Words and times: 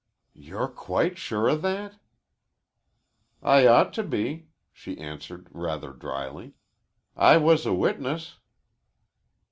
"You're 0.33 0.67
quite 0.67 1.19
sure 1.19 1.47
of 1.47 1.61
that?" 1.61 1.99
"I 3.43 3.67
ought 3.67 3.93
to 3.93 4.03
be," 4.03 4.47
she 4.73 4.97
answered 4.97 5.47
rather 5.51 5.93
dryly. 5.93 6.55
"I 7.15 7.37
was 7.37 7.67
a 7.67 7.73
witness." 7.75 8.39